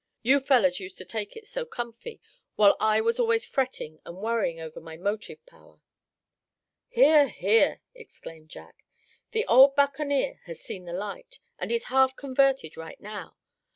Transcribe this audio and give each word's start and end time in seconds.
You 0.23 0.39
fellows 0.39 0.79
used 0.79 0.97
to 0.97 1.05
take 1.05 1.35
it 1.37 1.45
so 1.45 1.63
comfy, 1.63 2.19
while 2.55 2.75
I 2.79 3.01
was 3.01 3.19
always 3.19 3.45
fretting, 3.45 3.99
and 4.03 4.17
worrying 4.17 4.59
over 4.59 4.79
my 4.81 4.97
motive 4.97 5.45
power." 5.45 5.79
"Hear! 6.89 7.27
hear!" 7.27 7.81
exclaimed 7.93 8.49
Jack, 8.49 8.83
"the 9.29 9.45
old 9.45 9.75
buccaneer 9.75 10.39
has 10.45 10.59
seen 10.59 10.87
a 10.89 10.91
great 10.91 10.97
light, 10.99 11.39
and 11.59 11.71
is 11.71 11.83
half 11.93 12.15
converted 12.15 12.75
right 12.77 12.99
now. 12.99 13.37